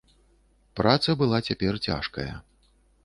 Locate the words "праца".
0.79-1.15